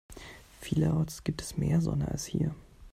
Vielerorts 0.61 1.23
gibt 1.23 1.43
es 1.43 1.57
mehr 1.57 1.79
Sonne 1.79 2.07
als 2.07 2.25
hier. 2.25 2.55